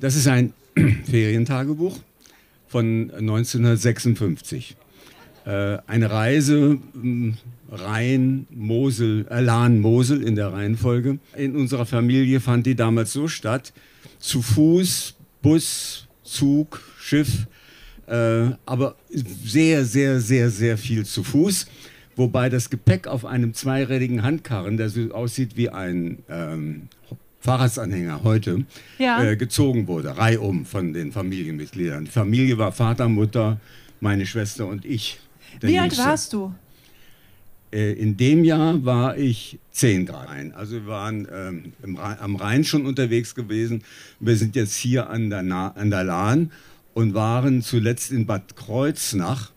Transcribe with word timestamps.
Das 0.00 0.14
ist 0.14 0.28
ein 0.28 0.52
Ferientagebuch 1.10 1.98
von 2.68 3.10
1956. 3.10 4.76
Äh, 5.44 5.78
eine 5.88 6.10
Reise 6.10 6.78
hm, 6.92 7.36
Rhein, 7.70 8.46
Mosel, 8.50 9.26
äh, 9.28 9.40
Lahn, 9.40 9.80
Mosel 9.80 10.22
in 10.22 10.36
der 10.36 10.52
Reihenfolge. 10.52 11.18
In 11.36 11.56
unserer 11.56 11.84
Familie 11.84 12.38
fand 12.38 12.66
die 12.66 12.76
damals 12.76 13.12
so 13.12 13.26
statt, 13.26 13.72
zu 14.20 14.40
Fuß, 14.40 15.16
Bus, 15.42 16.06
Zug, 16.22 16.80
Schiff, 17.00 17.48
äh, 18.06 18.50
aber 18.66 18.94
sehr, 19.10 19.84
sehr, 19.84 20.20
sehr, 20.20 20.50
sehr 20.50 20.78
viel 20.78 21.06
zu 21.06 21.24
Fuß. 21.24 21.66
Wobei 22.14 22.48
das 22.48 22.70
Gepäck 22.70 23.08
auf 23.08 23.24
einem 23.24 23.52
zweirädigen 23.52 24.22
Handkarren, 24.22 24.76
der 24.76 24.90
so 24.90 25.10
aussieht 25.12 25.56
wie 25.56 25.70
ein 25.70 26.18
ähm, 26.28 26.88
Fahrradsanhänger 27.48 28.24
heute, 28.24 28.66
ja. 28.98 29.24
äh, 29.24 29.34
gezogen 29.34 29.86
wurde, 29.86 30.18
reihum 30.18 30.66
von 30.66 30.92
den 30.92 31.12
Familienmitgliedern. 31.12 32.04
Die 32.04 32.10
Familie 32.10 32.58
war 32.58 32.72
Vater, 32.72 33.08
Mutter, 33.08 33.58
meine 34.00 34.26
Schwester 34.26 34.66
und 34.66 34.84
ich. 34.84 35.18
Wie 35.60 35.74
Jüngste. 35.74 36.02
alt 36.02 36.10
warst 36.10 36.32
du? 36.34 36.52
Äh, 37.72 37.92
in 37.92 38.18
dem 38.18 38.44
Jahr 38.44 38.84
war 38.84 39.16
ich 39.16 39.58
zehn 39.70 40.04
Grad. 40.04 40.28
Also 40.56 40.74
wir 40.74 40.86
waren 40.88 41.26
ähm, 41.32 41.96
Rhein, 41.96 42.18
am 42.20 42.36
Rhein 42.36 42.64
schon 42.64 42.84
unterwegs 42.84 43.34
gewesen. 43.34 43.82
Wir 44.20 44.36
sind 44.36 44.54
jetzt 44.54 44.74
hier 44.74 45.08
an 45.08 45.30
der, 45.30 45.42
Na 45.42 45.68
an 45.68 45.88
der 45.88 46.04
Lahn 46.04 46.52
und 46.92 47.14
waren 47.14 47.62
zuletzt 47.62 48.12
in 48.12 48.26
Bad 48.26 48.56
Kreuznach 48.56 49.52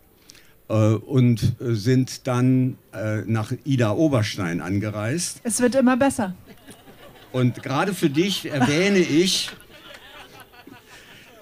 äh, 0.70 0.94
und 0.94 1.58
sind 1.60 2.26
dann 2.26 2.78
äh, 2.94 3.24
nach 3.26 3.52
Ida 3.66 3.92
Oberstein 3.92 4.62
angereist. 4.62 5.42
Es 5.44 5.60
wird 5.60 5.76
immer 5.76 5.98
besser. 5.98 6.34
Und 7.32 7.64
gerade 7.64 7.94
für 7.94 8.10
dich 8.10 8.50
erwähne 8.50 9.00
ich, 9.00 9.50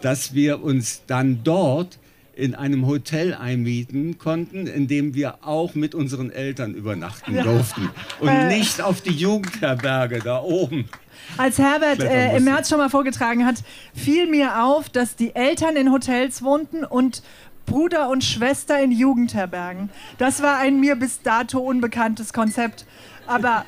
dass 0.02 0.34
wir 0.34 0.64
uns 0.64 1.04
dann 1.08 1.44
dort 1.44 2.00
in 2.40 2.56
einem 2.56 2.88
Hotel 2.88 3.34
einmieten 3.34 4.18
konnten, 4.18 4.66
in 4.66 4.88
dem 4.88 5.14
wir 5.14 5.46
auch 5.46 5.76
mit 5.76 5.94
unseren 5.94 6.32
Eltern 6.32 6.74
übernachten 6.74 7.36
durften 7.36 7.90
und 8.22 8.30
äh. 8.30 8.48
nicht 8.48 8.82
auf 8.82 9.02
die 9.02 9.12
Jugendherberge 9.12 10.20
da 10.20 10.42
oben. 10.42 10.90
Als 11.38 11.60
Herbert 11.60 12.02
äh, 12.02 12.38
im 12.38 12.46
März 12.46 12.70
schon 12.70 12.78
mal 12.78 12.90
vorgetragen 12.90 13.46
hat, 13.46 13.58
fiel 13.94 14.28
mir 14.28 14.64
auf, 14.64 14.90
dass 14.90 15.18
die 15.18 15.36
Eltern 15.36 15.76
in 15.76 15.92
Hotels 15.92 16.42
wohnten 16.42 16.86
und 16.86 17.22
Bruder 17.66 18.10
und 18.10 18.24
Schwester 18.24 18.82
in 18.82 18.92
Jugendherbergen. 18.92 19.90
Das 20.18 20.42
war 20.42 20.58
ein 20.58 20.80
mir 20.80 20.96
bis 20.96 21.22
dato 21.22 21.60
unbekanntes 21.60 22.34
Konzept, 22.34 22.86
aber 23.28 23.66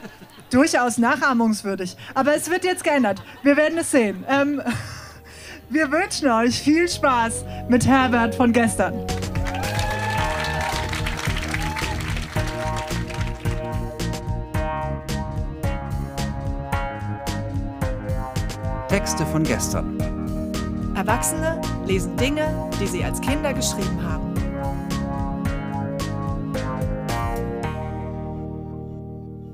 durchaus 0.54 0.98
nachahmungswürdig. 0.98 1.96
Aber 2.14 2.36
es 2.36 2.50
wird 2.50 2.64
jetzt 2.64 2.84
geändert. 2.84 3.22
Wir 3.44 3.58
werden 3.58 3.78
es 3.78 3.92
sehen. 3.92 4.26
Ähm, 4.30 4.62
wir 5.70 5.92
wünschen 5.92 6.30
euch 6.30 6.62
viel 6.62 6.88
Spaß 6.88 7.46
mit 7.70 7.86
Herbert 7.88 8.36
von 8.36 8.54
gestern. 8.54 9.08
Texte 18.88 19.26
von 19.26 19.44
gestern. 19.44 19.98
Erwachsene 20.96 21.62
lesen 21.86 22.16
Dinge, 22.18 22.70
die 22.80 22.88
sie 22.88 23.04
als 23.06 23.22
Kinder 23.22 23.54
geschrieben 23.54 24.04
haben. 24.04 24.31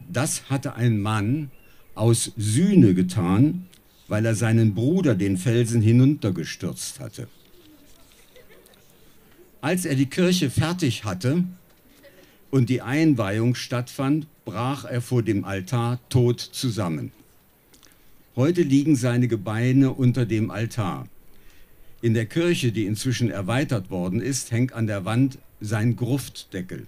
Das 0.09 0.51
hatte 0.51 0.75
ein 0.75 1.01
Mann 1.01 1.51
aus 1.95 2.33
Sühne 2.37 2.95
getan, 2.95 3.67
weil 4.09 4.27
er 4.27 4.35
seinen 4.35 4.75
Bruder 4.75 5.15
den 5.15 5.37
Felsen 5.37 5.83
hinuntergestürzt 5.83 7.01
hatte. 7.01 7.29
Als 9.61 9.85
er 9.85 9.95
die 9.95 10.07
Kirche 10.07 10.51
fertig 10.51 11.05
hatte 11.05 11.45
und 12.51 12.69
die 12.69 12.83
Einweihung 12.83 13.55
stattfand, 13.55 14.27
brach 14.45 14.85
er 14.85 15.01
vor 15.01 15.23
dem 15.23 15.45
Altar 15.45 16.01
tot 16.09 16.41
zusammen. 16.41 17.13
Heute 18.35 18.63
liegen 18.63 18.97
seine 18.97 19.29
Gebeine 19.29 19.93
unter 19.93 20.27
dem 20.27 20.51
Altar. 20.51 21.07
In 22.01 22.15
der 22.15 22.27
Kirche, 22.27 22.73
die 22.73 22.87
inzwischen 22.87 23.31
erweitert 23.31 23.91
worden 23.91 24.21
ist, 24.21 24.51
hängt 24.51 24.73
an 24.73 24.87
der 24.87 25.05
Wand 25.05 25.39
sein 25.61 25.95
Gruftdeckel. 25.95 26.87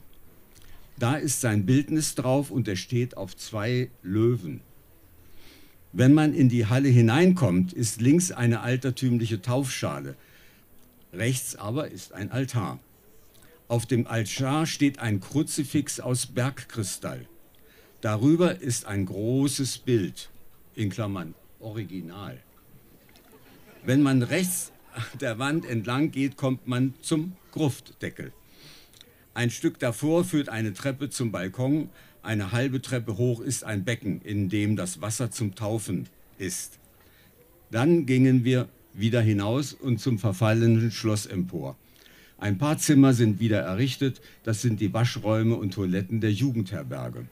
Da 0.98 1.14
ist 1.14 1.40
sein 1.40 1.66
Bildnis 1.66 2.14
drauf 2.14 2.50
und 2.50 2.66
er 2.66 2.76
steht 2.76 3.16
auf 3.16 3.36
zwei 3.36 3.90
Löwen. 4.02 4.60
Wenn 5.96 6.12
man 6.12 6.34
in 6.34 6.48
die 6.48 6.66
Halle 6.66 6.88
hineinkommt, 6.88 7.72
ist 7.72 8.00
links 8.00 8.32
eine 8.32 8.62
altertümliche 8.62 9.40
Taufschale. 9.42 10.16
Rechts 11.12 11.54
aber 11.54 11.88
ist 11.92 12.12
ein 12.12 12.32
Altar. 12.32 12.80
Auf 13.68 13.86
dem 13.86 14.08
Altar 14.08 14.66
steht 14.66 14.98
ein 14.98 15.20
Kruzifix 15.20 16.00
aus 16.00 16.26
Bergkristall. 16.26 17.26
Darüber 18.00 18.60
ist 18.60 18.86
ein 18.86 19.06
großes 19.06 19.78
Bild, 19.78 20.30
in 20.74 20.90
Klammern 20.90 21.32
Original. 21.60 22.38
Wenn 23.84 24.02
man 24.02 24.24
rechts 24.24 24.72
der 25.20 25.38
Wand 25.38 25.64
entlang 25.64 26.10
geht, 26.10 26.36
kommt 26.36 26.66
man 26.66 26.94
zum 27.02 27.36
Gruftdeckel. 27.52 28.32
Ein 29.32 29.50
Stück 29.50 29.78
davor 29.78 30.24
führt 30.24 30.48
eine 30.48 30.74
Treppe 30.74 31.08
zum 31.08 31.30
Balkon, 31.30 31.88
eine 32.24 32.52
halbe 32.52 32.80
Treppe 32.80 33.16
hoch 33.16 33.40
ist 33.40 33.64
ein 33.64 33.84
Becken, 33.84 34.20
in 34.22 34.48
dem 34.48 34.76
das 34.76 35.00
Wasser 35.00 35.30
zum 35.30 35.54
Taufen 35.54 36.08
ist. 36.38 36.78
Dann 37.70 38.06
gingen 38.06 38.44
wir 38.44 38.68
wieder 38.92 39.20
hinaus 39.20 39.72
und 39.72 40.00
zum 40.00 40.18
verfallenen 40.18 40.90
Schloss 40.90 41.26
empor. 41.26 41.76
Ein 42.38 42.58
paar 42.58 42.78
Zimmer 42.78 43.14
sind 43.14 43.40
wieder 43.40 43.60
errichtet, 43.60 44.20
das 44.42 44.62
sind 44.62 44.80
die 44.80 44.92
Waschräume 44.92 45.56
und 45.56 45.74
Toiletten 45.74 46.20
der 46.20 46.32
Jugendherberge. 46.32 47.26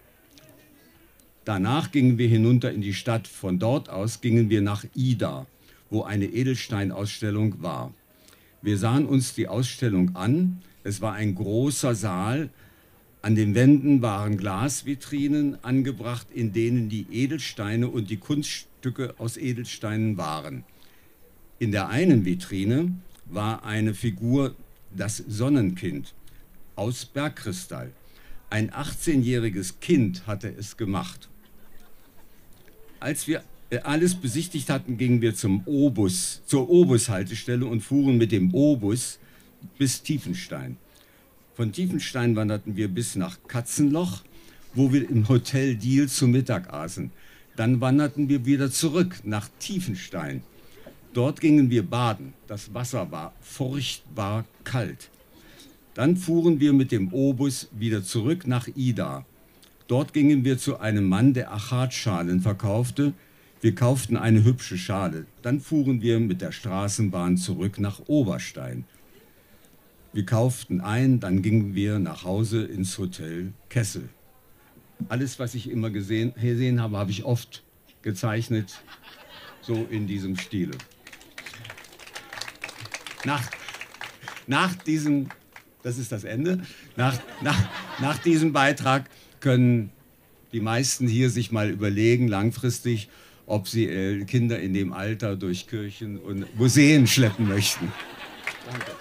Danach 1.45 1.91
gingen 1.91 2.19
wir 2.19 2.29
hinunter 2.29 2.71
in 2.71 2.83
die 2.83 2.95
Stadt. 2.95 3.27
Von 3.27 3.59
dort 3.59 3.89
aus 3.89 4.21
gingen 4.21 4.49
wir 4.49 4.63
nach 4.63 4.85
Ida, 4.95 5.47
wo 5.91 6.03
eine 6.03 6.27
Edelsteinausstellung 6.27 7.63
war. 7.63 7.93
Wir 8.63 8.79
sahen 8.79 9.07
uns 9.07 9.35
die 9.35 9.49
Ausstellung 9.49 10.15
an. 10.15 10.63
Es 10.85 11.01
war 11.01 11.15
ein 11.15 11.35
großer 11.35 11.97
Saal. 11.97 12.49
An 13.23 13.37
den 13.37 13.55
Wänden 13.55 14.03
waren 14.03 14.37
Glasvitrinen 14.37 15.63
angebracht, 15.63 16.27
in 16.35 16.53
denen 16.53 16.89
die 16.89 17.07
Edelsteine 17.13 17.87
und 17.87 18.11
die 18.11 18.17
Kunststücke 18.17 19.15
aus 19.19 19.37
Edelsteinen 19.37 20.17
waren. 20.17 20.65
In 21.61 21.71
der 21.71 21.89
einen 21.89 22.25
Vitrine 22.25 22.93
war 23.27 23.65
eine 23.65 23.95
Figur, 23.95 24.57
das 24.95 25.19
Sonnenkind, 25.19 26.15
aus 26.75 27.05
Bergkristall. 27.05 27.93
Ein 28.51 28.73
18-jähriges 28.73 29.75
Kind 29.81 30.27
hatte 30.27 30.49
es 30.49 30.77
gemacht. 30.77 31.29
Als 32.99 33.29
wir 33.29 33.45
äh, 33.71 33.79
alles 33.79 34.17
besichtigt 34.17 34.69
hatten, 34.69 34.99
gingen 34.99 35.23
wir 35.23 35.37
zum 35.37 35.63
Obus, 35.65 36.43
zur 36.47 36.69
Obus-Haltestelle 36.69 37.67
und 37.67 37.83
fuhren 37.83 38.19
mit 38.19 38.33
dem 38.33 38.53
Obus 38.53 39.21
bis 39.79 40.03
Tiefenstein. 40.03 40.77
Von 41.55 41.71
Tiefenstein 41.71 42.35
wanderten 42.35 42.77
wir 42.77 42.89
bis 42.89 43.15
nach 43.15 43.39
Katzenloch, 43.47 44.23
wo 44.75 44.91
wir 44.91 45.09
im 45.09 45.29
Hotel 45.29 45.77
Deal 45.77 46.09
zu 46.09 46.27
Mittag 46.27 46.73
aßen. 46.73 47.11
Dann 47.57 47.83
wanderten 47.83 48.31
wir 48.31 48.47
wieder 48.47 48.71
zurück 48.71 49.21
nach 49.25 49.51
Tiefenstein. 49.59 50.43
Dort 51.13 51.43
gingen 51.43 51.69
wir 51.69 51.83
baden. 51.83 52.33
Das 52.47 52.73
Wasser 52.73 53.13
war 53.13 53.35
furchtbar 53.43 54.47
kalt. 54.65 55.11
Dann 55.93 56.17
fuhren 56.17 56.59
wir 56.59 56.73
mit 56.73 56.91
dem 56.91 57.13
Obus 57.13 57.69
wieder 57.73 58.03
zurück 58.03 58.47
nach 58.47 58.67
Ida. 58.75 59.27
Dort 59.89 60.15
gingen 60.15 60.47
wir 60.47 60.57
zu 60.57 60.81
einem 60.81 61.07
Mann, 61.07 61.35
der 61.35 61.53
Achatschalen 61.53 62.41
verkaufte. 62.41 63.13
Wir 63.61 63.75
kauften 63.75 64.17
eine 64.17 64.43
hübsche 64.43 64.79
Schale. 64.79 65.27
Dann 65.43 65.61
fuhren 65.61 66.01
wir 66.01 66.19
mit 66.19 66.41
der 66.41 66.53
Straßenbahn 66.53 67.37
zurück 67.37 67.79
nach 67.79 68.01
Oberstein. 68.07 68.87
Wir 70.13 70.27
kauften 70.27 70.83
ein, 70.83 71.21
dann 71.21 71.41
gingen 71.41 71.75
wir 71.75 71.99
nach 71.99 72.25
Hause 72.25 72.65
ins 72.65 72.99
Hotel 72.99 73.53
Kessel. 73.71 74.11
Alles, 75.09 75.39
was 75.39 75.55
ich 75.55 75.71
immer 75.71 75.91
gesehen, 75.91 76.35
gesehen 76.41 76.83
habe, 76.83 76.99
habe 76.99 77.11
ich 77.11 77.25
oft 77.25 77.63
gezeichnet, 78.03 78.83
so 79.63 79.87
in 79.91 80.07
diesem 80.07 80.37
Stile. 80.37 80.77
Nach, 83.25 83.43
nach 84.47 84.75
diesem, 84.75 85.29
das 85.83 85.97
ist 85.97 86.13
das 86.13 86.25
Ende, 86.25 86.63
nach, 86.97 87.19
nach, 87.41 87.59
nach 88.01 88.19
diesem 88.19 88.53
Beitrag 88.53 89.09
können 89.41 89.91
die 90.53 90.61
meisten 90.61 91.09
hier 91.09 91.31
sich 91.31 91.53
mal 91.53 91.71
überlegen, 91.71 92.29
langfristig, 92.29 93.09
ob 93.47 93.67
sie 93.67 93.87
äh, 93.87 94.25
Kinder 94.25 94.61
in 94.61 94.75
dem 94.75 94.93
Alter 94.93 95.37
durch 95.37 95.67
Kirchen 95.67 96.19
und 96.19 96.55
Museen 96.57 97.07
schleppen 97.07 97.49
möchten. 97.49 97.91
Danke. 98.71 98.93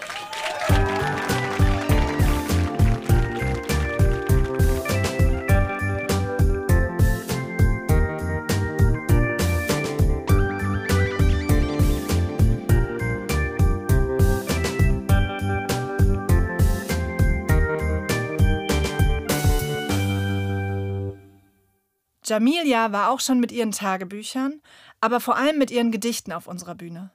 Jamilia 22.26 22.92
war 22.92 23.10
auch 23.10 23.20
schon 23.20 23.40
mit 23.40 23.52
ihren 23.52 23.72
Tagebüchern, 23.72 24.62
aber 25.00 25.20
vor 25.20 25.38
allem 25.38 25.58
mit 25.58 25.72
ihren 25.72 25.92
Gedichten 25.92 26.32
auf 26.32 26.48
unserer 26.48 26.76
Bühne. 26.76 27.12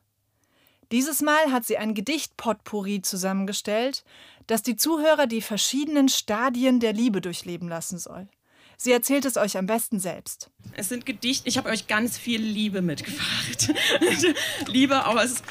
Dieses 0.92 1.20
Mal 1.20 1.50
hat 1.50 1.64
sie 1.64 1.78
ein 1.78 1.94
Gedichtpotpourri 1.94 3.02
zusammengestellt, 3.02 4.04
das 4.46 4.62
die 4.62 4.76
Zuhörer 4.76 5.26
die 5.26 5.42
verschiedenen 5.42 6.08
Stadien 6.08 6.78
der 6.78 6.92
Liebe 6.92 7.20
durchleben 7.20 7.68
lassen 7.68 7.98
soll. 7.98 8.28
Sie 8.76 8.92
erzählt 8.92 9.24
es 9.24 9.36
euch 9.36 9.56
am 9.56 9.66
besten 9.66 9.98
selbst. 9.98 10.50
Es 10.74 10.88
sind 10.88 11.06
Gedichte, 11.06 11.48
ich 11.48 11.56
habe 11.56 11.70
euch 11.70 11.86
ganz 11.86 12.18
viel 12.18 12.40
Liebe 12.40 12.82
mitgebracht. 12.82 13.72
Liebe 14.66 15.06
aus 15.06 15.42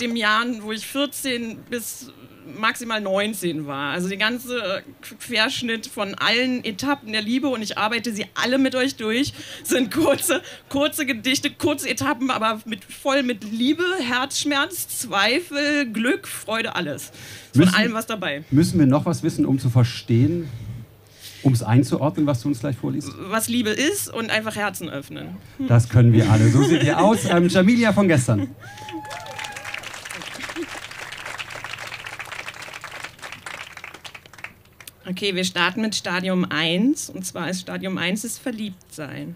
dem 0.00 0.16
Jahren, 0.16 0.62
wo 0.62 0.72
ich 0.72 0.86
14 0.86 1.62
bis 1.64 2.12
maximal 2.58 3.00
19 3.00 3.66
war. 3.66 3.92
Also 3.92 4.08
der 4.08 4.18
ganze 4.18 4.82
Querschnitt 5.20 5.86
von 5.86 6.14
allen 6.14 6.64
Etappen 6.64 7.12
der 7.12 7.22
Liebe 7.22 7.48
und 7.48 7.62
ich 7.62 7.78
arbeite 7.78 8.12
sie 8.12 8.26
alle 8.34 8.58
mit 8.58 8.74
euch 8.74 8.96
durch. 8.96 9.32
Sind 9.64 9.90
kurze, 9.90 10.42
kurze 10.68 11.06
Gedichte, 11.06 11.50
kurze 11.50 11.88
Etappen, 11.88 12.30
aber 12.30 12.60
mit, 12.64 12.84
voll 12.84 13.22
mit 13.22 13.44
Liebe, 13.44 13.84
Herzschmerz, 14.00 14.88
Zweifel, 14.88 15.90
Glück, 15.92 16.26
Freude, 16.26 16.74
alles. 16.76 17.12
Von 17.52 17.64
müssen, 17.64 17.74
allem 17.74 17.92
was 17.94 18.06
dabei. 18.06 18.44
Müssen 18.50 18.78
wir 18.78 18.86
noch 18.86 19.06
was 19.06 19.22
wissen, 19.22 19.46
um 19.46 19.58
zu 19.58 19.70
verstehen, 19.70 20.48
um 21.42 21.52
es 21.52 21.62
einzuordnen, 21.62 22.26
was 22.26 22.42
du 22.42 22.48
uns 22.48 22.60
gleich 22.60 22.76
vorliest? 22.76 23.10
Was 23.28 23.48
Liebe 23.48 23.70
ist 23.70 24.12
und 24.12 24.30
einfach 24.30 24.56
Herzen 24.56 24.88
öffnen. 24.90 25.36
Das 25.68 25.88
können 25.88 26.12
wir 26.12 26.30
alle. 26.30 26.48
So 26.50 26.62
sieht 26.62 26.82
ihr 26.82 27.00
aus. 27.00 27.24
Ähm, 27.24 27.48
Jamilia 27.48 27.92
von 27.92 28.08
gestern. 28.08 28.48
Okay, 35.10 35.34
wir 35.34 35.42
starten 35.42 35.80
mit 35.80 35.96
Stadium 35.96 36.44
1 36.48 37.10
und 37.10 37.26
zwar 37.26 37.50
ist 37.50 37.62
Stadium 37.62 37.98
1 37.98 38.22
ist 38.22 38.38
Verliebtsein. 38.38 39.34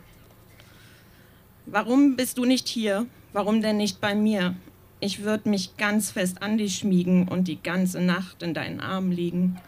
Warum 1.66 2.14
bist 2.14 2.38
du 2.38 2.44
nicht 2.44 2.68
hier? 2.68 3.06
Warum 3.32 3.60
denn 3.60 3.78
nicht 3.78 4.00
bei 4.00 4.14
mir? 4.14 4.54
Ich 5.00 5.24
würde 5.24 5.48
mich 5.48 5.76
ganz 5.76 6.12
fest 6.12 6.42
an 6.42 6.58
dich 6.58 6.76
schmiegen 6.76 7.26
und 7.26 7.48
die 7.48 7.60
ganze 7.60 8.00
Nacht 8.00 8.44
in 8.44 8.54
deinen 8.54 8.78
Armen 8.78 9.10
liegen. 9.10 9.58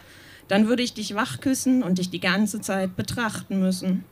Dann 0.47 0.69
würde 0.69 0.81
ich 0.81 0.93
dich 0.93 1.13
wach 1.13 1.41
küssen 1.41 1.83
und 1.83 1.97
dich 1.97 2.09
die 2.09 2.21
ganze 2.21 2.61
Zeit 2.61 2.95
betrachten 2.95 3.59
müssen. 3.59 4.05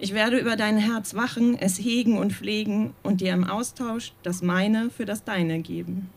Ich 0.00 0.14
werde 0.14 0.38
über 0.38 0.56
dein 0.56 0.78
Herz 0.78 1.14
wachen, 1.14 1.56
es 1.56 1.78
hegen 1.78 2.18
und 2.18 2.32
pflegen 2.32 2.92
und 3.04 3.20
dir 3.20 3.32
im 3.32 3.44
Austausch 3.44 4.14
das 4.24 4.42
meine 4.42 4.90
für 4.90 5.04
das 5.04 5.22
deine 5.22 5.60
geben. 5.60 6.10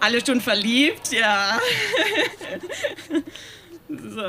Alle 0.00 0.24
schon 0.24 0.40
verliebt, 0.40 1.12
ja. 1.12 1.58
so, 3.88 4.22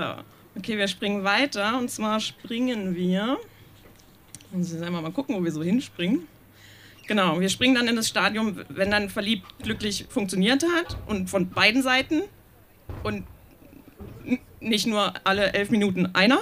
okay, 0.57 0.77
wir 0.77 0.87
springen 0.87 1.23
weiter. 1.23 1.77
Und 1.77 1.89
zwar 1.89 2.19
springen 2.19 2.95
wir. 2.95 3.37
Muss 4.51 4.73
ich 4.73 4.81
einmal 4.81 5.01
mal 5.01 5.11
gucken, 5.11 5.35
wo 5.35 5.43
wir 5.43 5.51
so 5.51 5.63
hinspringen. 5.63 6.27
Genau, 7.07 7.39
wir 7.39 7.49
springen 7.49 7.75
dann 7.75 7.87
in 7.87 7.95
das 7.95 8.07
Stadium, 8.07 8.61
wenn 8.69 8.91
dann 8.91 9.09
verliebt 9.09 9.45
glücklich 9.63 10.05
funktioniert 10.09 10.63
hat 10.75 10.97
und 11.07 11.29
von 11.29 11.49
beiden 11.49 11.81
Seiten 11.81 12.21
und 13.03 13.25
nicht 14.59 14.87
nur 14.87 15.13
alle 15.23 15.53
elf 15.53 15.69
Minuten 15.69 16.07
einer. 16.13 16.39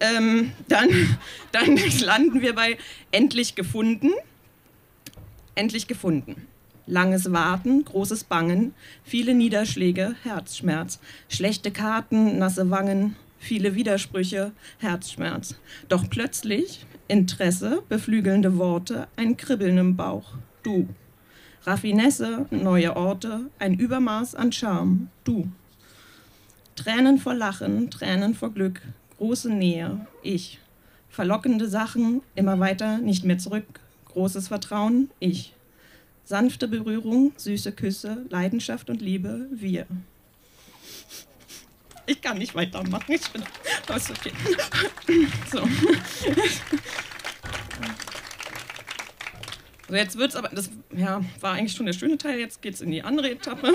Ähm, 0.00 0.52
dann, 0.68 0.88
dann 1.52 1.78
landen 2.00 2.42
wir 2.42 2.54
bei 2.54 2.76
endlich 3.10 3.54
gefunden. 3.54 4.10
Endlich 5.54 5.86
gefunden. 5.86 6.46
Langes 6.92 7.32
Warten, 7.32 7.86
großes 7.86 8.24
Bangen, 8.24 8.74
viele 9.02 9.32
Niederschläge, 9.32 10.14
Herzschmerz, 10.24 11.00
schlechte 11.26 11.70
Karten, 11.70 12.38
nasse 12.38 12.68
Wangen, 12.68 13.16
viele 13.38 13.74
Widersprüche, 13.74 14.52
Herzschmerz. 14.78 15.54
Doch 15.88 16.10
plötzlich 16.10 16.84
Interesse, 17.08 17.82
beflügelnde 17.88 18.58
Worte, 18.58 19.08
ein 19.16 19.38
Kribbeln 19.38 19.78
im 19.78 19.96
Bauch. 19.96 20.34
Du. 20.62 20.86
Raffinesse, 21.64 22.44
neue 22.50 22.94
Orte, 22.94 23.46
ein 23.58 23.78
Übermaß 23.78 24.34
an 24.34 24.52
Charme. 24.52 25.08
Du. 25.24 25.48
Tränen 26.76 27.16
vor 27.16 27.32
Lachen, 27.32 27.90
Tränen 27.90 28.34
vor 28.34 28.52
Glück, 28.52 28.82
große 29.16 29.48
Nähe. 29.48 30.06
Ich. 30.22 30.58
Verlockende 31.08 31.68
Sachen, 31.68 32.20
immer 32.34 32.60
weiter, 32.60 32.98
nicht 32.98 33.24
mehr 33.24 33.38
zurück. 33.38 33.80
Großes 34.08 34.48
Vertrauen. 34.48 35.08
Ich. 35.20 35.54
Sanfte 36.32 36.66
Berührung, 36.66 37.34
süße 37.36 37.72
Küsse, 37.72 38.24
Leidenschaft 38.30 38.88
und 38.88 39.02
Liebe, 39.02 39.48
wir. 39.50 39.86
Ich 42.06 42.22
kann 42.22 42.38
nicht 42.38 42.54
weitermachen. 42.54 43.12
Ich 43.12 43.28
bin. 43.28 43.42
Oh, 43.90 43.92
ist 43.92 44.10
okay. 44.10 44.32
So. 45.52 45.68
So, 49.88 49.94
jetzt 49.94 50.16
wird's 50.16 50.34
aber. 50.34 50.48
Das 50.48 50.70
ja, 50.96 51.22
war 51.40 51.52
eigentlich 51.52 51.74
schon 51.74 51.84
der 51.84 51.92
schöne 51.92 52.16
Teil. 52.16 52.38
Jetzt 52.38 52.62
geht's 52.62 52.80
in 52.80 52.90
die 52.90 53.02
andere 53.02 53.32
Etappe. 53.32 53.70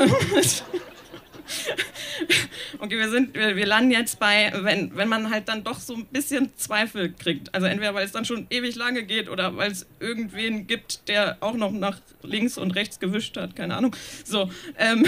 okay, 2.80 2.98
wir, 2.98 3.10
sind, 3.10 3.36
wir, 3.36 3.56
wir 3.56 3.66
landen 3.66 3.92
jetzt 3.92 4.20
bei, 4.20 4.52
wenn, 4.56 4.96
wenn 4.96 5.08
man 5.08 5.30
halt 5.30 5.48
dann 5.48 5.64
doch 5.64 5.80
so 5.80 5.96
ein 5.96 6.06
bisschen 6.06 6.52
Zweifel 6.58 7.14
kriegt. 7.14 7.54
Also 7.54 7.68
entweder 7.68 7.94
weil 7.94 8.06
es 8.06 8.12
dann 8.12 8.26
schon 8.26 8.48
ewig 8.50 8.76
lange 8.76 9.04
geht 9.04 9.30
oder 9.30 9.56
weil 9.58 9.72
es 9.72 9.86
irgendwen 10.00 10.68
gibt, 10.68 11.08
der 11.08 11.38
auch 11.42 11.56
noch 11.56 11.72
nach 11.72 12.00
links 12.24 12.58
und 12.58 12.72
rechts 12.72 13.00
gewischt 13.00 13.38
hat, 13.38 13.56
keine 13.56 13.76
Ahnung. 13.76 13.96
So, 14.24 14.52
ähm, 14.78 15.06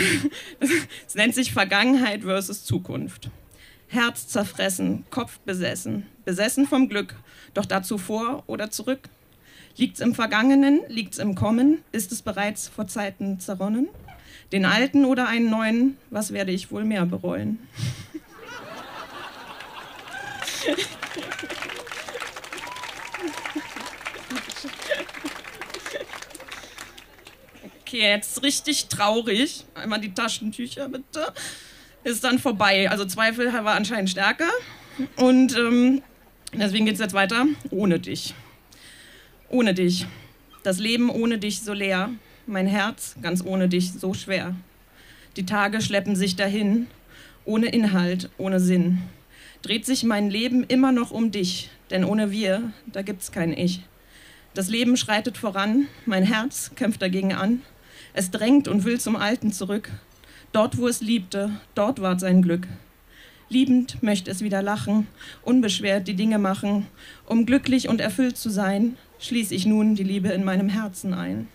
es 1.08 1.16
nennt 1.16 1.36
sich 1.36 1.52
Vergangenheit 1.52 2.24
versus 2.24 2.66
Zukunft. 2.66 3.30
Herz 3.88 4.28
zerfressen, 4.28 5.06
Kopf 5.10 5.40
besessen, 5.40 6.06
besessen 6.24 6.68
vom 6.68 6.90
Glück, 6.90 7.16
doch 7.56 7.66
dazu 7.66 7.98
vor 7.98 8.44
oder 8.46 8.70
zurück. 8.70 9.10
Liegt's 9.78 10.00
im 10.00 10.14
Vergangenen, 10.14 10.82
liegt's 10.90 11.18
im 11.18 11.36
Kommen, 11.36 11.80
ist 11.92 12.12
es 12.12 12.22
bereits 12.22 12.68
vor 12.68 12.88
Zeiten 12.88 13.40
zerronnen? 13.40 13.88
Den 14.52 14.66
alten 14.66 15.06
oder 15.06 15.28
einen 15.28 15.50
neuen, 15.50 15.98
was 16.10 16.34
werde 16.34 16.52
ich 16.52 16.72
wohl 16.72 16.86
mehr 16.86 17.06
bereuen? 17.06 17.60
Okay, 27.82 28.02
jetzt 28.02 28.44
richtig 28.44 28.88
traurig. 28.88 29.66
Einmal 29.74 30.00
die 30.00 30.14
Taschentücher 30.14 30.90
bitte. 30.90 31.34
Ist 32.04 32.24
dann 32.24 32.38
vorbei. 32.38 32.90
Also 32.90 33.06
Zweifel 33.06 33.52
war 33.52 33.76
anscheinend 33.76 34.12
stärker. 34.12 34.50
Und 35.16 35.58
ähm, 35.58 36.04
deswegen 36.54 36.86
geht 36.86 36.96
es 36.96 37.00
jetzt 37.00 37.14
weiter. 37.14 37.46
Ohne 37.72 38.00
dich. 38.00 38.36
Ohne 39.50 39.74
dich. 39.74 40.06
Das 40.64 40.78
Leben 40.78 41.10
ohne 41.10 41.40
dich 41.40 41.62
so 41.62 41.74
leer 41.74 42.12
mein 42.50 42.68
Herz 42.68 43.16
ganz 43.22 43.44
ohne 43.46 43.70
dich 43.70 43.94
so 43.94 44.14
schwer. 44.14 44.56
Die 45.38 45.46
Tage 45.46 45.82
schleppen 45.82 46.16
sich 46.16 46.36
dahin, 46.36 46.88
ohne 47.46 47.68
Inhalt, 47.68 48.30
ohne 48.38 48.60
Sinn. 48.60 49.00
Dreht 49.62 49.86
sich 49.86 50.04
mein 50.04 50.30
Leben 50.30 50.64
immer 50.64 50.92
noch 50.92 51.12
um 51.12 51.32
dich, 51.32 51.70
denn 51.92 52.04
ohne 52.04 52.32
wir, 52.32 52.74
da 52.88 53.02
gibt's 53.02 53.32
kein 53.32 53.54
Ich. 53.54 53.82
Das 54.54 54.70
Leben 54.70 54.98
schreitet 54.98 55.38
voran, 55.38 55.88
mein 56.06 56.24
Herz 56.24 56.72
kämpft 56.76 57.02
dagegen 57.02 57.34
an. 57.34 57.62
Es 58.14 58.32
drängt 58.32 58.68
und 58.68 58.84
will 58.84 59.00
zum 59.00 59.16
Alten 59.16 59.52
zurück. 59.52 59.90
Dort, 60.52 60.78
wo 60.78 60.88
es 60.88 61.02
liebte, 61.02 61.52
dort 61.76 62.02
ward 62.02 62.20
sein 62.20 62.42
Glück. 62.42 62.68
Liebend 63.50 64.02
möchte 64.02 64.32
es 64.32 64.42
wieder 64.42 64.62
lachen, 64.62 65.08
unbeschwert 65.44 66.08
die 66.08 66.16
Dinge 66.16 66.40
machen. 66.40 66.88
Um 67.26 67.46
glücklich 67.46 67.90
und 67.90 68.02
erfüllt 68.02 68.38
zu 68.38 68.50
sein, 68.50 68.96
schließe 69.20 69.54
ich 69.54 69.66
nun 69.66 69.96
die 69.96 70.04
Liebe 70.04 70.30
in 70.30 70.44
meinem 70.44 70.70
Herzen 70.70 71.14
ein. 71.14 71.48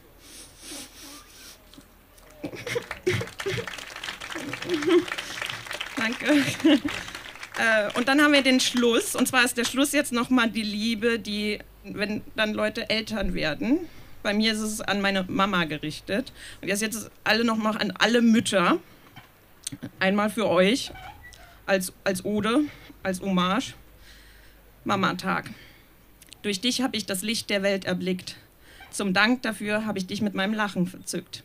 Danke. 5.97 6.27
Äh, 7.57 7.97
und 7.97 8.09
dann 8.09 8.21
haben 8.21 8.33
wir 8.33 8.43
den 8.43 8.61
Schluss. 8.61 9.15
Und 9.15 9.29
zwar 9.29 9.45
ist 9.45 9.57
der 9.57 9.65
Schluss 9.65 9.93
jetzt 9.93 10.13
nochmal 10.13 10.51
die 10.51 10.63
Liebe, 10.63 11.19
die, 11.19 11.59
wenn 11.85 12.23
dann 12.37 12.53
Leute 12.53 12.91
Eltern 12.91 13.35
werden. 13.35 13.81
Bei 14.23 14.35
mir 14.35 14.53
ist 14.53 14.61
es 14.61 14.81
an 14.81 15.01
meine 15.01 15.25
Mama 15.29 15.65
gerichtet. 15.65 16.33
Und 16.61 16.69
jetzt 16.69 16.83
jetzt 16.83 17.11
alle 17.25 17.45
nochmal 17.45 17.79
an 17.79 17.93
alle 17.99 18.23
Mütter. 18.23 18.79
Einmal 20.01 20.31
für 20.31 20.49
euch 20.49 20.93
als, 21.67 21.93
als 22.05 22.25
Ode, 22.25 22.65
als 23.03 23.21
Hommage. 23.21 23.75
Mama-Tag. 24.85 25.51
Durch 26.43 26.61
dich 26.61 26.83
habe 26.83 26.97
ich 26.97 27.07
das 27.07 27.23
Licht 27.23 27.49
der 27.49 27.63
Welt 27.63 27.87
erblickt. 27.87 28.37
Zum 28.91 29.15
Dank 29.15 29.43
dafür 29.43 29.87
habe 29.87 29.99
ich 29.99 30.07
dich 30.07 30.21
mit 30.21 30.35
meinem 30.35 30.53
Lachen 30.53 30.87
verzückt. 30.87 31.43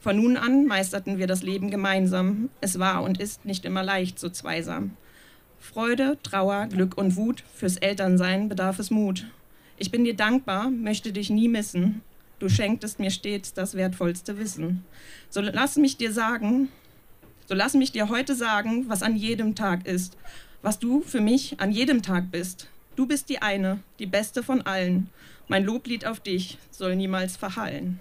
Von 0.00 0.16
nun 0.16 0.36
an 0.36 0.66
meisterten 0.66 1.18
wir 1.18 1.26
das 1.26 1.42
Leben 1.42 1.70
gemeinsam. 1.70 2.50
Es 2.60 2.78
war 2.78 3.02
und 3.02 3.20
ist 3.20 3.44
nicht 3.44 3.64
immer 3.64 3.82
leicht, 3.82 4.18
so 4.18 4.28
zweisam. 4.28 4.96
Freude, 5.58 6.18
Trauer, 6.22 6.66
Glück 6.66 6.96
und 6.96 7.16
Wut, 7.16 7.42
fürs 7.54 7.76
Elternsein 7.76 8.48
bedarf 8.48 8.78
es 8.78 8.90
Mut. 8.90 9.26
Ich 9.76 9.90
bin 9.90 10.04
dir 10.04 10.14
dankbar, 10.14 10.70
möchte 10.70 11.12
dich 11.12 11.30
nie 11.30 11.48
missen. 11.48 12.02
Du 12.38 12.48
schenktest 12.48 13.00
mir 13.00 13.10
stets 13.10 13.52
das 13.52 13.74
wertvollste 13.74 14.38
Wissen. 14.38 14.84
So 15.30 15.40
lass 15.40 15.76
mich 15.76 15.96
dir 15.96 16.12
sagen, 16.12 16.68
so 17.46 17.54
lass 17.54 17.74
mich 17.74 17.90
dir 17.90 18.08
heute 18.08 18.36
sagen, 18.36 18.88
was 18.88 19.02
an 19.02 19.16
jedem 19.16 19.56
Tag 19.56 19.86
ist, 19.86 20.16
was 20.62 20.78
du 20.78 21.00
für 21.00 21.20
mich 21.20 21.58
an 21.58 21.72
jedem 21.72 22.02
Tag 22.02 22.30
bist. 22.30 22.68
Du 22.94 23.06
bist 23.06 23.28
die 23.28 23.42
eine, 23.42 23.80
die 23.98 24.06
beste 24.06 24.44
von 24.44 24.62
allen. 24.62 25.08
Mein 25.48 25.64
Loblied 25.64 26.06
auf 26.06 26.20
dich 26.20 26.58
soll 26.70 26.94
niemals 26.94 27.36
verhallen. 27.36 27.98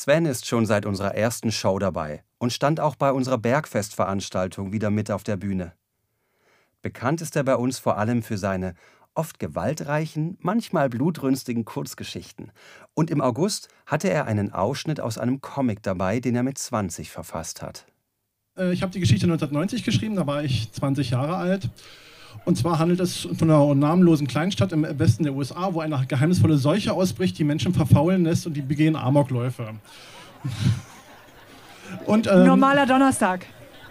Sven 0.00 0.24
ist 0.24 0.46
schon 0.46 0.64
seit 0.64 0.86
unserer 0.86 1.14
ersten 1.14 1.52
Show 1.52 1.78
dabei 1.78 2.24
und 2.38 2.54
stand 2.54 2.80
auch 2.80 2.96
bei 2.96 3.12
unserer 3.12 3.36
Bergfestveranstaltung 3.36 4.72
wieder 4.72 4.88
mit 4.88 5.10
auf 5.10 5.24
der 5.24 5.36
Bühne. 5.36 5.74
Bekannt 6.80 7.20
ist 7.20 7.36
er 7.36 7.44
bei 7.44 7.54
uns 7.54 7.78
vor 7.78 7.98
allem 7.98 8.22
für 8.22 8.38
seine 8.38 8.72
oft 9.12 9.38
gewaltreichen, 9.38 10.38
manchmal 10.40 10.88
blutrünstigen 10.88 11.66
Kurzgeschichten. 11.66 12.50
Und 12.94 13.10
im 13.10 13.20
August 13.20 13.68
hatte 13.84 14.08
er 14.08 14.24
einen 14.24 14.54
Ausschnitt 14.54 15.00
aus 15.00 15.18
einem 15.18 15.42
Comic 15.42 15.82
dabei, 15.82 16.18
den 16.18 16.34
er 16.34 16.44
mit 16.44 16.56
20 16.56 17.10
verfasst 17.10 17.60
hat. 17.60 17.84
Äh, 18.56 18.72
ich 18.72 18.80
habe 18.80 18.92
die 18.92 19.00
Geschichte 19.00 19.26
1990 19.26 19.84
geschrieben, 19.84 20.16
da 20.16 20.26
war 20.26 20.42
ich 20.42 20.72
20 20.72 21.10
Jahre 21.10 21.36
alt. 21.36 21.68
Und 22.44 22.56
zwar 22.56 22.78
handelt 22.78 23.00
es 23.00 23.28
von 23.36 23.50
einer 23.50 23.74
namenlosen 23.74 24.26
Kleinstadt 24.26 24.72
im 24.72 24.86
Westen 24.98 25.24
der 25.24 25.34
USA, 25.34 25.72
wo 25.72 25.80
eine 25.80 26.04
geheimnisvolle 26.06 26.56
Seuche 26.56 26.92
ausbricht, 26.92 27.38
die 27.38 27.44
Menschen 27.44 27.74
verfaulen 27.74 28.24
lässt 28.24 28.46
und 28.46 28.54
die 28.54 28.62
begehen 28.62 28.96
Amokläufe. 28.96 29.74
Und, 32.06 32.28
ähm, 32.28 32.46
Normaler 32.46 32.86
Donnerstag. 32.86 33.46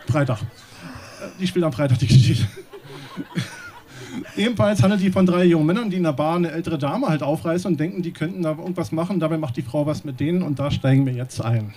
Freitag. 0.07 0.39
Die 1.37 1.45
spielt 1.45 1.65
am 1.65 1.73
Freitag 1.73 1.99
die 1.99 2.07
Geschichte. 2.07 2.47
Ebenfalls 4.35 4.81
handelt 4.81 5.01
die 5.01 5.11
von 5.11 5.25
drei 5.25 5.43
jungen 5.43 5.65
Männern, 5.65 5.89
die 5.89 5.97
in 5.97 6.03
der 6.03 6.13
Bar 6.13 6.37
eine 6.37 6.51
ältere 6.51 6.77
Dame 6.77 7.07
halt 7.07 7.23
aufreißen 7.23 7.69
und 7.69 7.79
denken, 7.79 8.01
die 8.01 8.11
könnten 8.11 8.41
da 8.43 8.51
irgendwas 8.51 8.91
machen. 8.91 9.19
Dabei 9.19 9.37
macht 9.37 9.57
die 9.57 9.61
Frau 9.61 9.85
was 9.85 10.03
mit 10.05 10.19
denen 10.19 10.41
und 10.41 10.59
da 10.59 10.71
steigen 10.71 11.05
wir 11.05 11.13
jetzt 11.13 11.43
ein. 11.43 11.73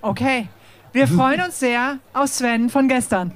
Okay. 0.00 0.48
Wir 0.92 1.08
freuen 1.08 1.40
uns 1.40 1.58
sehr 1.58 1.98
auf 2.12 2.28
Sven 2.28 2.70
von 2.70 2.86
gestern. 2.86 3.32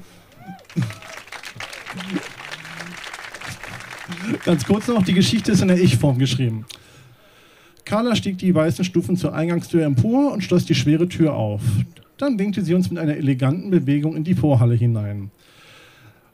Ganz 4.45 4.65
kurz 4.65 4.89
noch, 4.89 5.03
die 5.03 5.15
Geschichte 5.15 5.53
ist 5.53 5.63
in 5.63 5.69
der 5.69 5.81
Ich-Form 5.81 6.19
geschrieben. 6.19 6.65
Carla 7.85 8.15
stieg 8.17 8.39
die 8.39 8.55
weißen 8.55 8.85
Stufen 8.85 9.17
zur 9.17 9.35
Eingangstür 9.35 9.85
empor 9.85 10.33
und 10.33 10.43
schloss 10.43 10.67
die 10.67 10.75
schwere 10.75 11.09
Tür 11.09 11.35
auf. 11.35 11.63
Dann 12.19 12.39
winkte 12.39 12.63
sie 12.63 12.75
uns 12.75 12.91
mit 12.91 12.99
einer 12.99 13.17
eleganten 13.17 13.71
Bewegung 13.71 14.17
in 14.17 14.25
die 14.25 14.35
Vorhalle 14.35 14.75
hinein. 14.75 15.31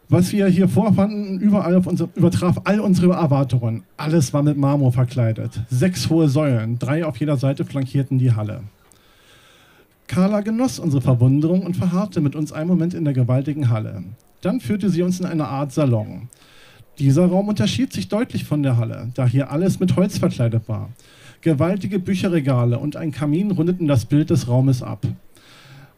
Was 0.09 0.33
wir 0.33 0.49
hier 0.49 0.69
vorfanden, 0.69 1.38
überall 1.40 1.76
unsere, 1.76 2.11
übertraf 2.14 2.61
all 2.64 2.81
unsere 2.81 3.14
Erwartungen. 3.14 3.85
Alles 3.97 4.33
war 4.33 4.43
mit 4.43 4.57
Marmor 4.57 4.93
verkleidet. 4.93 5.61
Sechs 5.71 6.11
hohe 6.11 6.28
Säulen, 6.28 6.78
drei 6.78 7.07
auf 7.07 7.19
jeder 7.19 7.37
Seite 7.37 7.64
flankierten 7.64 8.19
die 8.19 8.33
Halle. 8.33 8.62
Carla 10.07 10.40
genoss 10.43 10.78
unsere 10.78 11.00
Verwunderung 11.00 11.62
und 11.62 11.76
verharrte 11.76 12.21
mit 12.21 12.37
uns 12.37 12.52
einen 12.52 12.69
Moment 12.69 12.93
in 12.93 13.04
der 13.04 13.14
gewaltigen 13.14 13.71
Halle. 13.71 14.04
Dann 14.43 14.61
führte 14.61 14.90
sie 14.90 15.02
uns 15.02 15.21
in 15.21 15.26
eine 15.26 15.49
Art 15.49 15.73
Salon. 15.73 16.28
Dieser 16.98 17.26
Raum 17.26 17.48
unterschied 17.48 17.92
sich 17.92 18.08
deutlich 18.08 18.44
von 18.44 18.62
der 18.62 18.76
Halle, 18.76 19.08
da 19.14 19.26
hier 19.26 19.50
alles 19.50 19.80
mit 19.80 19.96
Holz 19.96 20.18
verkleidet 20.18 20.68
war. 20.68 20.90
Gewaltige 21.40 21.98
Bücherregale 21.98 22.78
und 22.78 22.96
ein 22.96 23.10
Kamin 23.10 23.50
rundeten 23.50 23.88
das 23.88 24.04
Bild 24.04 24.30
des 24.30 24.46
Raumes 24.48 24.82
ab. 24.82 25.04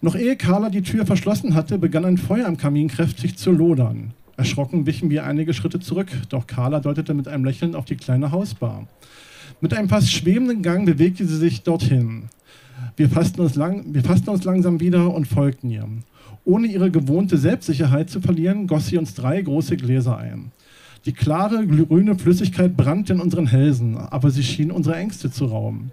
Noch 0.01 0.15
ehe 0.15 0.37
Carla 0.37 0.71
die 0.71 0.83
Tür 0.83 1.05
verschlossen 1.05 1.55
hatte, 1.55 1.79
begann 1.79 2.05
ein 2.05 2.19
Feuer 2.19 2.47
am 2.47 2.57
Kamin 2.57 2.89
kräftig 2.89 3.37
zu 3.37 3.51
lodern. 3.51 4.13
Erschrocken 4.37 4.87
wichen 4.87 5.11
wir 5.11 5.25
einige 5.25 5.55
Schritte 5.55 5.81
zurück, 5.81 6.09
doch 6.31 6.47
Carla 6.47 6.81
deutete 6.81 7.15
mit 7.15 7.29
einem 7.29 7.45
Lächeln 7.45 7.75
auf 7.75 7.85
die 7.85 7.97
kleine 7.97 8.31
Hausbar. 8.31 8.87
Mit 9.61 9.75
einem 9.75 9.89
fast 9.89 10.11
schwebenden 10.11 10.63
Gang 10.63 10.87
bewegte 10.87 11.27
sie 11.27 11.37
sich 11.37 11.63
dorthin. 11.63 12.25
Wir 12.97 13.09
fassten 13.09 13.41
uns, 13.41 13.55
lang, 13.55 13.85
wir 13.95 14.03
fassten 14.03 14.31
uns 14.31 14.45
langsam 14.45 14.81
wieder 14.81 15.15
und 15.15 15.27
folgten 15.27 15.71
ihr. 15.71 15.87
Ohne 16.45 16.67
ihre 16.67 16.91
gewohnte 16.91 17.39
Selbstsicherheit 17.39 18.11
zu 18.11 18.21
verlieren, 18.21 18.67
goss 18.67 18.89
sie 18.89 18.99
uns 18.99 19.15
drei 19.15 19.41
große 19.41 19.77
Gläser 19.77 20.19
ein. 20.19 20.53
Die 21.07 21.13
klare, 21.13 21.65
grüne 21.67 22.19
Flüssigkeit 22.19 22.77
brannte 22.77 23.13
in 23.13 23.21
unseren 23.21 23.47
Hälsen, 23.47 23.97
aber 23.97 24.31
sie 24.31 24.43
schien 24.43 24.73
unsere 24.73 24.97
Ängste 24.97 25.31
zu 25.31 25.45
rauben. 25.47 25.93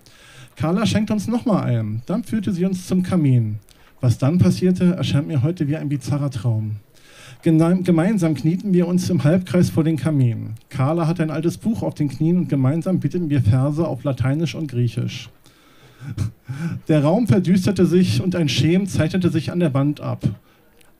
Carla 0.55 0.87
schenkte 0.87 1.13
uns 1.13 1.27
nochmal 1.27 1.65
ein. 1.65 2.01
Dann 2.07 2.23
führte 2.23 2.51
sie 2.51 2.65
uns 2.65 2.87
zum 2.87 3.03
Kamin. 3.03 3.59
Was 4.01 4.17
dann 4.17 4.39
passierte, 4.39 4.95
erscheint 4.95 5.27
mir 5.27 5.43
heute 5.43 5.67
wie 5.67 5.77
ein 5.77 5.87
bizarrer 5.87 6.31
Traum. 6.31 6.77
Gemeinsam 7.43 8.33
knieten 8.33 8.73
wir 8.73 8.87
uns 8.87 9.09
im 9.11 9.23
Halbkreis 9.23 9.69
vor 9.69 9.83
den 9.83 9.97
Kamin. 9.97 10.55
Carla 10.69 11.05
hatte 11.05 11.21
ein 11.21 11.29
altes 11.29 11.57
Buch 11.57 11.83
auf 11.83 11.93
den 11.93 12.09
Knien 12.09 12.37
und 12.37 12.49
gemeinsam 12.49 12.99
bitteten 12.99 13.29
wir 13.29 13.41
Verse 13.41 13.87
auf 13.87 14.03
Lateinisch 14.03 14.55
und 14.55 14.67
Griechisch. 14.67 15.29
Der 16.87 17.03
Raum 17.03 17.27
verdüsterte 17.27 17.85
sich 17.85 18.21
und 18.21 18.35
ein 18.35 18.49
Schem 18.49 18.87
zeichnete 18.87 19.29
sich 19.29 19.51
an 19.51 19.59
der 19.59 19.73
Wand 19.75 20.01
ab. 20.01 20.23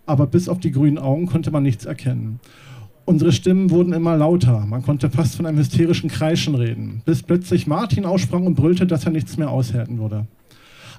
Aber 0.06 0.28
bis 0.28 0.50
auf 0.50 0.60
die 0.60 0.72
grünen 0.72 0.98
Augen 1.00 1.26
konnte 1.26 1.50
man 1.50 1.64
nichts 1.64 1.86
erkennen. 1.86 2.40
Unsere 3.06 3.34
Stimmen 3.34 3.70
wurden 3.70 3.92
immer 3.92 4.16
lauter. 4.16 4.66
Man 4.66 4.82
konnte 4.82 5.10
fast 5.10 5.36
von 5.36 5.46
einem 5.46 5.58
hysterischen 5.58 6.10
Kreischen 6.10 6.56
reden, 6.56 7.02
bis 7.06 7.22
plötzlich 7.22 7.68
Martin 7.68 8.06
aussprang 8.06 8.46
und 8.46 8.56
brüllte, 8.56 8.88
dass 8.88 9.04
er 9.06 9.12
nichts 9.12 9.38
mehr 9.38 9.50
aushalten 9.50 10.00
würde. 10.00 10.26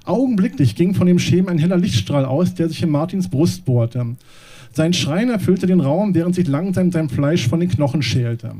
Augenblicklich 0.05 0.75
ging 0.75 0.93
von 0.93 1.07
dem 1.07 1.17
Schem 1.17 1.47
ein 1.47 1.57
heller 1.57 1.77
Lichtstrahl 1.77 2.25
aus, 2.25 2.53
der 2.53 2.69
sich 2.69 2.83
in 2.83 2.91
Martins 2.91 3.27
Brust 3.27 3.65
bohrte. 3.65 4.05
Sein 4.71 4.93
Schreien 4.93 5.31
erfüllte 5.31 5.65
den 5.65 5.79
Raum, 5.79 6.13
während 6.13 6.35
sich 6.35 6.47
langsam 6.47 6.91
sein 6.91 7.09
Fleisch 7.09 7.47
von 7.47 7.59
den 7.59 7.69
Knochen 7.69 8.03
schälte. 8.03 8.51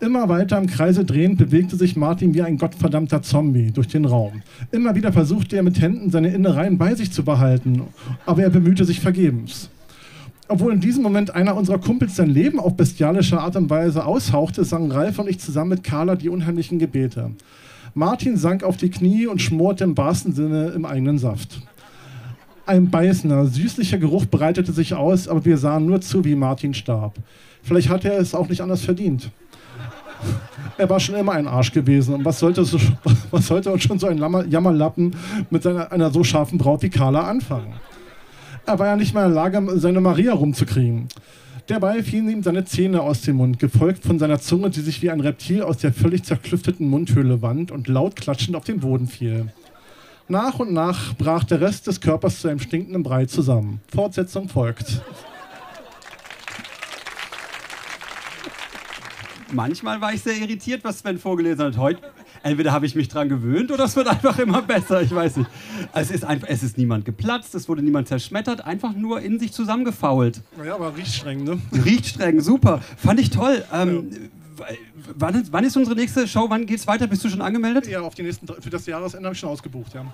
Immer 0.00 0.28
weiter 0.28 0.58
im 0.58 0.66
Kreise 0.66 1.04
drehend 1.04 1.38
bewegte 1.38 1.76
sich 1.76 1.94
Martin 1.94 2.34
wie 2.34 2.42
ein 2.42 2.58
gottverdammter 2.58 3.22
Zombie 3.22 3.70
durch 3.70 3.86
den 3.86 4.04
Raum. 4.04 4.42
Immer 4.72 4.96
wieder 4.96 5.12
versuchte 5.12 5.54
er 5.54 5.62
mit 5.62 5.80
Händen 5.80 6.10
seine 6.10 6.34
Innereien 6.34 6.78
bei 6.78 6.96
sich 6.96 7.12
zu 7.12 7.22
behalten, 7.22 7.82
aber 8.26 8.42
er 8.42 8.50
bemühte 8.50 8.84
sich 8.84 8.98
vergebens. 8.98 9.70
Obwohl 10.48 10.72
in 10.72 10.80
diesem 10.80 11.02
Moment 11.02 11.34
einer 11.34 11.56
unserer 11.56 11.78
Kumpels 11.78 12.16
sein 12.16 12.28
Leben 12.28 12.60
auf 12.60 12.76
bestialische 12.76 13.40
Art 13.40 13.56
und 13.56 13.70
Weise 13.70 14.04
aushauchte, 14.04 14.64
sangen 14.64 14.90
Ralf 14.90 15.18
und 15.18 15.28
ich 15.28 15.38
zusammen 15.38 15.70
mit 15.70 15.84
Carla 15.84 16.16
die 16.16 16.28
unheimlichen 16.28 16.78
Gebete. 16.78 17.30
Martin 17.94 18.36
sank 18.36 18.64
auf 18.64 18.76
die 18.76 18.90
Knie 18.90 19.26
und 19.26 19.40
schmorte 19.40 19.84
im 19.84 19.96
wahrsten 19.96 20.32
Sinne 20.32 20.68
im 20.68 20.84
eigenen 20.84 21.18
Saft. 21.18 21.60
Ein 22.64 22.90
beißender, 22.90 23.46
süßlicher 23.46 23.98
Geruch 23.98 24.26
breitete 24.26 24.72
sich 24.72 24.94
aus, 24.94 25.28
aber 25.28 25.44
wir 25.44 25.58
sahen 25.58 25.86
nur 25.86 26.00
zu, 26.00 26.24
wie 26.24 26.34
Martin 26.34 26.74
starb. 26.74 27.14
Vielleicht 27.62 27.88
hat 27.88 28.04
er 28.04 28.18
es 28.18 28.34
auch 28.34 28.48
nicht 28.48 28.60
anders 28.60 28.82
verdient. 28.82 29.30
Er 30.78 30.88
war 30.88 31.00
schon 31.00 31.16
immer 31.16 31.32
ein 31.32 31.46
Arsch 31.46 31.72
gewesen. 31.72 32.14
Und 32.14 32.24
was 32.24 32.38
sollte, 32.38 32.64
so, 32.64 32.78
was 33.30 33.46
sollte 33.46 33.72
uns 33.72 33.82
schon 33.82 33.98
so 33.98 34.06
ein 34.06 34.18
Jammerlappen 34.48 35.14
mit 35.50 35.62
seiner, 35.62 35.90
einer 35.92 36.10
so 36.10 36.24
scharfen 36.24 36.58
Braut 36.58 36.82
wie 36.82 36.90
Carla 36.90 37.22
anfangen? 37.28 37.74
Er 38.64 38.78
war 38.78 38.86
ja 38.86 38.96
nicht 38.96 39.12
mal 39.12 39.26
in 39.26 39.34
der 39.34 39.42
Lage, 39.42 39.80
seine 39.80 40.00
Maria 40.00 40.32
rumzukriegen. 40.32 41.08
Dabei 41.66 42.02
fielen 42.02 42.28
ihm 42.28 42.42
seine 42.42 42.64
Zähne 42.64 43.02
aus 43.02 43.22
dem 43.22 43.36
Mund, 43.36 43.58
gefolgt 43.58 44.04
von 44.04 44.18
seiner 44.18 44.40
Zunge, 44.40 44.70
die 44.70 44.80
sich 44.80 45.02
wie 45.02 45.10
ein 45.10 45.20
Reptil 45.20 45.62
aus 45.62 45.78
der 45.78 45.92
völlig 45.92 46.24
zerklüfteten 46.24 46.88
Mundhöhle 46.88 47.42
wand 47.42 47.70
und 47.70 47.88
laut 47.88 48.16
klatschend 48.16 48.56
auf 48.56 48.64
den 48.64 48.80
Boden 48.80 49.06
fiel. 49.06 49.46
Nach 50.28 50.58
und 50.58 50.72
nach 50.72 51.14
brach 51.16 51.44
der 51.44 51.60
Rest 51.60 51.86
des 51.86 52.00
Körpers 52.00 52.40
zu 52.40 52.48
einem 52.48 52.58
stinkenden 52.58 53.02
Brei 53.02 53.26
zusammen. 53.26 53.80
Fortsetzung 53.88 54.48
folgt. 54.48 55.02
Manchmal 59.52 60.00
war 60.00 60.14
ich 60.14 60.22
sehr 60.22 60.36
irritiert, 60.36 60.82
was 60.84 61.00
Sven 61.00 61.18
vorgelesen 61.18 61.66
hat. 61.66 61.76
Heute, 61.76 62.00
entweder 62.42 62.72
habe 62.72 62.86
ich 62.86 62.94
mich 62.94 63.08
dran 63.08 63.28
gewöhnt 63.28 63.70
oder 63.70 63.84
es 63.84 63.96
wird 63.96 64.08
einfach 64.08 64.38
immer 64.38 64.62
besser. 64.62 65.02
Ich 65.02 65.14
weiß 65.14 65.36
nicht. 65.36 65.50
Es 65.94 66.10
ist, 66.10 66.24
einfach, 66.24 66.48
es 66.48 66.62
ist 66.62 66.78
niemand 66.78 67.04
geplatzt, 67.04 67.54
es 67.54 67.68
wurde 67.68 67.82
niemand 67.82 68.08
zerschmettert, 68.08 68.64
einfach 68.64 68.94
nur 68.94 69.20
in 69.20 69.38
sich 69.38 69.52
zusammengefault. 69.52 70.40
Ja, 70.64 70.74
aber 70.74 70.96
riecht 70.96 71.14
streng, 71.14 71.44
ne? 71.44 71.60
Riecht 71.84 72.06
streng, 72.06 72.40
super. 72.40 72.80
Fand 72.96 73.20
ich 73.20 73.30
toll. 73.30 73.64
Ähm, 73.72 74.08
ja 74.10 74.18
wann, 75.16 75.46
wann, 75.50 75.64
ist 75.64 75.76
unsere 75.76 75.96
nächste 75.96 76.26
Show? 76.26 76.46
Wann 76.48 76.66
geht's 76.66 76.86
weiter? 76.86 77.06
Bist 77.06 77.24
du 77.24 77.28
schon 77.28 77.42
angemeldet? 77.42 77.86
Ja, 77.86 78.00
auf 78.00 78.14
die 78.14 78.22
nächsten, 78.22 78.46
für 78.46 78.70
das 78.70 78.86
Jahresende 78.86 79.26
habe 79.26 79.34
ich 79.34 79.40
schon 79.40 79.48
ausgebucht, 79.48 79.94
ja. 79.94 80.04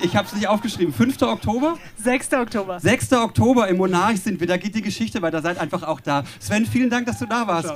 Ich 0.00 0.16
habe 0.16 0.26
es 0.26 0.34
nicht 0.34 0.46
aufgeschrieben. 0.46 0.92
5. 0.92 1.20
Oktober? 1.22 1.78
6. 2.02 2.32
Oktober. 2.34 2.80
6. 2.80 3.12
Oktober 3.12 3.68
im 3.68 3.76
Monarch 3.76 4.20
sind 4.20 4.40
wir. 4.40 4.46
Da 4.46 4.56
geht 4.56 4.74
die 4.74 4.82
Geschichte 4.82 5.22
weiter. 5.22 5.42
Seid 5.42 5.58
einfach 5.58 5.82
auch 5.82 6.00
da. 6.00 6.24
Sven, 6.38 6.66
vielen 6.66 6.90
Dank, 6.90 7.06
dass 7.06 7.18
du 7.18 7.26
da 7.26 7.46
warst. 7.46 7.72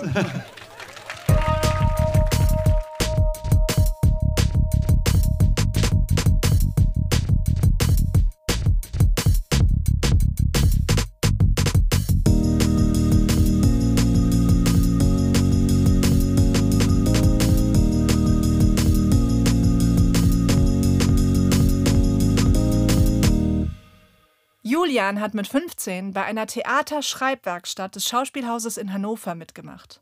Julian 24.68 25.20
hat 25.20 25.32
mit 25.32 25.46
15 25.46 26.12
bei 26.12 26.24
einer 26.24 26.48
Theaterschreibwerkstatt 26.48 27.94
des 27.94 28.08
Schauspielhauses 28.08 28.78
in 28.78 28.92
Hannover 28.92 29.36
mitgemacht. 29.36 30.00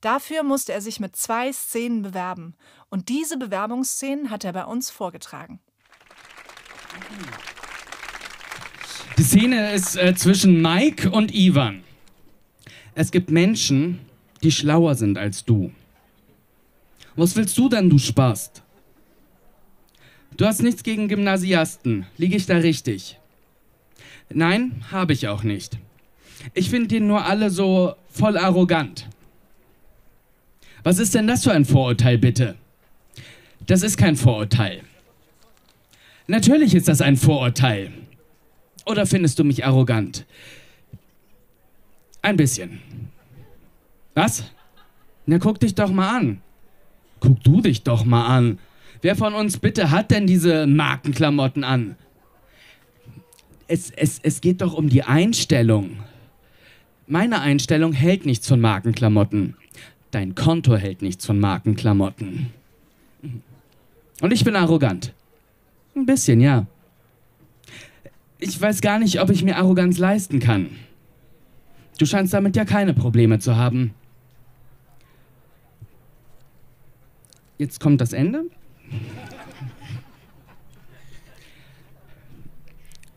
Dafür 0.00 0.42
musste 0.42 0.72
er 0.72 0.80
sich 0.80 0.98
mit 0.98 1.14
zwei 1.14 1.52
Szenen 1.52 2.02
bewerben 2.02 2.54
und 2.90 3.08
diese 3.08 3.38
Bewerbungsszenen 3.38 4.30
hat 4.30 4.42
er 4.42 4.54
bei 4.54 4.64
uns 4.64 4.90
vorgetragen. 4.90 5.60
Die 9.18 9.22
Szene 9.22 9.72
ist 9.72 9.96
äh, 9.96 10.16
zwischen 10.16 10.60
Mike 10.60 11.08
und 11.08 11.32
Ivan. 11.32 11.84
Es 12.96 13.12
gibt 13.12 13.30
Menschen, 13.30 14.00
die 14.42 14.50
schlauer 14.50 14.96
sind 14.96 15.16
als 15.16 15.44
du. 15.44 15.70
Was 17.14 17.36
willst 17.36 17.56
du 17.56 17.68
denn, 17.68 17.88
du 17.88 17.98
Spast? 17.98 18.64
Du 20.36 20.44
hast 20.44 20.60
nichts 20.60 20.82
gegen 20.82 21.06
Gymnasiasten. 21.06 22.06
Liege 22.16 22.36
ich 22.36 22.46
da 22.46 22.56
richtig? 22.56 23.20
Nein, 24.34 24.82
habe 24.90 25.12
ich 25.12 25.28
auch 25.28 25.42
nicht. 25.42 25.78
Ich 26.54 26.70
finde 26.70 26.88
die 26.88 27.00
nur 27.00 27.24
alle 27.24 27.50
so 27.50 27.94
voll 28.10 28.36
arrogant. 28.36 29.08
Was 30.82 30.98
ist 30.98 31.14
denn 31.14 31.26
das 31.26 31.44
für 31.44 31.52
ein 31.52 31.64
Vorurteil, 31.64 32.18
bitte? 32.18 32.56
Das 33.66 33.82
ist 33.82 33.96
kein 33.96 34.16
Vorurteil. 34.16 34.82
Natürlich 36.26 36.74
ist 36.74 36.88
das 36.88 37.00
ein 37.00 37.16
Vorurteil. 37.16 37.92
Oder 38.86 39.06
findest 39.06 39.38
du 39.38 39.44
mich 39.44 39.64
arrogant? 39.64 40.26
Ein 42.20 42.36
bisschen. 42.36 42.80
Was? 44.14 44.44
Na, 45.26 45.38
guck 45.38 45.60
dich 45.60 45.74
doch 45.74 45.90
mal 45.90 46.16
an. 46.16 46.42
Guck 47.20 47.42
du 47.44 47.60
dich 47.60 47.82
doch 47.82 48.04
mal 48.04 48.26
an. 48.26 48.58
Wer 49.00 49.16
von 49.16 49.34
uns 49.34 49.58
bitte 49.58 49.90
hat 49.90 50.10
denn 50.10 50.26
diese 50.26 50.66
Markenklamotten 50.66 51.64
an? 51.64 51.96
Es, 53.72 53.90
es, 53.90 54.20
es 54.22 54.42
geht 54.42 54.60
doch 54.60 54.74
um 54.74 54.90
die 54.90 55.02
Einstellung. 55.02 55.96
Meine 57.06 57.40
Einstellung 57.40 57.94
hält 57.94 58.26
nichts 58.26 58.46
von 58.46 58.60
Markenklamotten. 58.60 59.56
Dein 60.10 60.34
Konto 60.34 60.76
hält 60.76 61.00
nichts 61.00 61.24
von 61.24 61.40
Markenklamotten. 61.40 62.50
Und 64.20 64.32
ich 64.32 64.44
bin 64.44 64.56
arrogant. 64.56 65.14
Ein 65.96 66.04
bisschen, 66.04 66.42
ja. 66.42 66.66
Ich 68.38 68.60
weiß 68.60 68.82
gar 68.82 68.98
nicht, 68.98 69.20
ob 69.22 69.30
ich 69.30 69.42
mir 69.42 69.56
Arroganz 69.56 69.96
leisten 69.96 70.38
kann. 70.38 70.68
Du 71.98 72.04
scheinst 72.04 72.34
damit 72.34 72.56
ja 72.56 72.66
keine 72.66 72.92
Probleme 72.92 73.38
zu 73.38 73.56
haben. 73.56 73.94
Jetzt 77.56 77.80
kommt 77.80 78.02
das 78.02 78.12
Ende. 78.12 78.44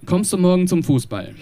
Kommst 0.06 0.34
du 0.34 0.38
morgen 0.38 0.68
zum 0.68 0.84
Fußball? 0.84 1.34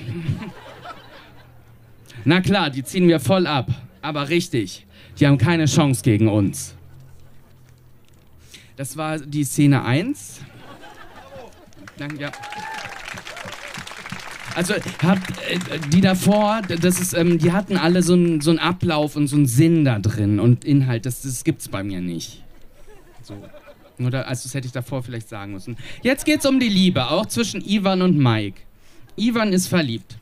Na 2.25 2.41
klar, 2.41 2.69
die 2.69 2.83
ziehen 2.83 3.07
wir 3.07 3.19
voll 3.19 3.47
ab. 3.47 3.69
Aber 4.01 4.29
richtig, 4.29 4.85
die 5.19 5.27
haben 5.27 5.37
keine 5.37 5.65
Chance 5.65 6.03
gegen 6.03 6.27
uns. 6.27 6.75
Das 8.75 8.97
war 8.97 9.19
die 9.19 9.43
Szene 9.43 9.83
1. 9.83 10.41
Danke, 11.97 12.21
ja. 12.21 12.31
Also 14.55 14.75
habt 15.01 15.31
äh, 15.49 15.79
die 15.89 16.01
davor, 16.01 16.61
das 16.67 16.99
ist, 16.99 17.13
ähm, 17.13 17.39
die 17.39 17.51
hatten 17.51 17.77
alle 17.77 18.03
so 18.03 18.13
einen 18.13 18.41
so 18.41 18.55
Ablauf 18.57 19.15
und 19.15 19.27
so 19.27 19.35
einen 19.35 19.47
Sinn 19.47 19.83
da 19.83 19.99
drin 19.99 20.39
und 20.39 20.63
Inhalt, 20.63 21.05
das, 21.05 21.21
das 21.23 21.43
gibt's 21.43 21.67
bei 21.67 21.83
mir 21.83 22.01
nicht. 22.01 22.43
So. 23.23 23.35
Oder 23.99 24.27
also 24.27 24.43
das 24.43 24.53
hätte 24.53 24.67
ich 24.67 24.73
davor 24.73 25.03
vielleicht 25.03 25.29
sagen 25.29 25.53
müssen. 25.53 25.77
Jetzt 26.01 26.25
geht's 26.25 26.45
um 26.45 26.59
die 26.59 26.69
Liebe, 26.69 27.09
auch 27.09 27.25
zwischen 27.25 27.61
Ivan 27.61 28.01
und 28.01 28.17
Mike. 28.17 28.61
Ivan 29.15 29.53
ist 29.53 29.67
verliebt. 29.67 30.17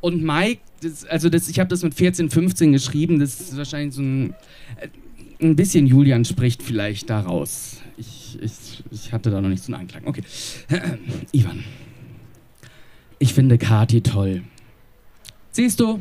Und 0.00 0.22
Mike, 0.22 0.60
das, 0.82 1.04
also 1.06 1.30
das, 1.30 1.48
ich 1.48 1.58
habe 1.58 1.68
das 1.68 1.82
mit 1.82 1.94
14, 1.94 2.28
15 2.28 2.72
geschrieben, 2.72 3.18
das 3.18 3.40
ist 3.40 3.56
wahrscheinlich 3.56 3.94
so 3.94 4.02
ein, 4.02 4.34
äh, 4.78 4.88
ein 5.40 5.56
bisschen 5.56 5.86
Julian 5.86 6.24
spricht 6.26 6.62
vielleicht 6.62 7.08
daraus. 7.08 7.78
Ich, 7.96 8.38
ich, 8.42 8.84
ich 8.90 9.12
hatte 9.12 9.30
da 9.30 9.40
noch 9.40 9.48
nicht 9.48 9.62
so 9.62 9.72
einen 9.72 9.80
Anklang. 9.82 10.06
Okay. 10.06 10.22
Ivan. 11.32 11.64
Ich 13.18 13.32
finde 13.32 13.56
Kati 13.56 14.02
toll. 14.02 14.42
Siehst 15.52 15.80
du, 15.80 16.00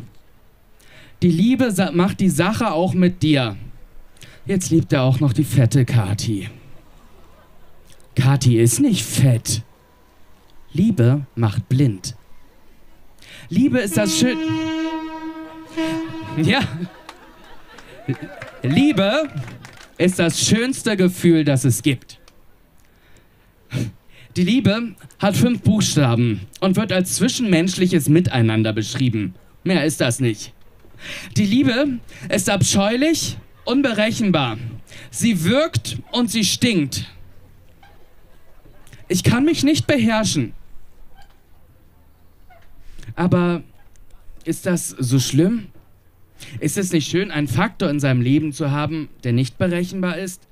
Die 1.21 1.31
Liebe 1.31 1.73
macht 1.93 2.19
die 2.19 2.29
Sache 2.29 2.73
auch 2.73 2.93
mit 2.93 3.23
dir. 3.23 3.55
Jetzt 4.45 4.71
liebt 4.71 4.91
er 4.91 5.03
auch 5.03 5.19
noch 5.19 5.33
die 5.33 5.45
fette 5.45 5.85
Kati. 5.85 6.49
Kati 8.15 8.59
ist 8.59 8.79
nicht 8.79 9.03
fett. 9.03 9.61
Liebe 10.73 11.25
macht 11.35 11.69
blind. 11.69 12.15
Liebe 13.49 13.79
ist 13.79 13.95
das 13.95 14.17
schön. 14.17 14.37
Ja. 16.37 16.59
Liebe 18.63 19.29
ist 19.97 20.19
das 20.19 20.45
schönste 20.45 20.97
Gefühl, 20.97 21.45
das 21.45 21.63
es 21.63 21.81
gibt. 21.81 22.19
Die 24.35 24.43
Liebe 24.43 24.95
hat 25.19 25.37
fünf 25.37 25.61
Buchstaben 25.61 26.41
und 26.59 26.75
wird 26.75 26.91
als 26.91 27.15
zwischenmenschliches 27.15 28.09
Miteinander 28.09 28.73
beschrieben. 28.73 29.35
Mehr 29.63 29.85
ist 29.85 30.01
das 30.01 30.19
nicht. 30.19 30.53
Die 31.37 31.45
Liebe 31.45 31.99
ist 32.29 32.49
abscheulich, 32.49 33.37
unberechenbar. 33.65 34.57
Sie 35.11 35.43
wirkt 35.43 35.97
und 36.11 36.29
sie 36.29 36.43
stinkt. 36.43 37.05
Ich 39.07 39.23
kann 39.23 39.45
mich 39.45 39.63
nicht 39.63 39.87
beherrschen. 39.87 40.53
Aber 43.15 43.63
ist 44.45 44.65
das 44.65 44.89
so 44.89 45.19
schlimm? 45.19 45.67
Ist 46.59 46.77
es 46.77 46.91
nicht 46.91 47.09
schön, 47.09 47.31
einen 47.31 47.47
Faktor 47.47 47.89
in 47.89 47.99
seinem 47.99 48.21
Leben 48.21 48.53
zu 48.53 48.71
haben, 48.71 49.09
der 49.23 49.33
nicht 49.33 49.57
berechenbar 49.57 50.17
ist? 50.17 50.47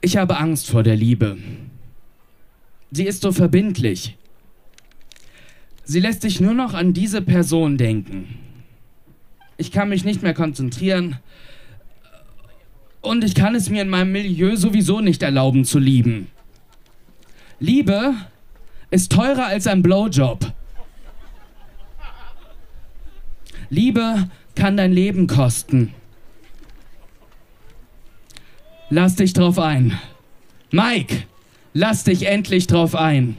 Ich 0.00 0.16
habe 0.16 0.36
Angst 0.36 0.68
vor 0.68 0.82
der 0.82 0.96
Liebe. 0.96 1.38
Sie 2.90 3.06
ist 3.06 3.22
so 3.22 3.32
verbindlich. 3.32 4.16
Sie 5.84 6.00
lässt 6.00 6.22
sich 6.22 6.40
nur 6.40 6.54
noch 6.54 6.74
an 6.74 6.92
diese 6.92 7.22
Person 7.22 7.78
denken. 7.78 8.38
Ich 9.62 9.70
kann 9.70 9.90
mich 9.90 10.04
nicht 10.04 10.22
mehr 10.22 10.34
konzentrieren 10.34 11.20
und 13.00 13.22
ich 13.22 13.36
kann 13.36 13.54
es 13.54 13.70
mir 13.70 13.82
in 13.82 13.88
meinem 13.88 14.10
Milieu 14.10 14.56
sowieso 14.56 15.00
nicht 15.00 15.22
erlauben 15.22 15.64
zu 15.64 15.78
lieben. 15.78 16.26
Liebe 17.60 18.16
ist 18.90 19.12
teurer 19.12 19.46
als 19.46 19.68
ein 19.68 19.80
Blowjob. 19.80 20.52
Liebe 23.70 24.28
kann 24.56 24.76
dein 24.76 24.92
Leben 24.92 25.28
kosten. 25.28 25.94
Lass 28.90 29.14
dich 29.14 29.32
drauf 29.32 29.60
ein. 29.60 29.96
Mike, 30.72 31.22
lass 31.72 32.02
dich 32.02 32.26
endlich 32.26 32.66
drauf 32.66 32.96
ein. 32.96 33.36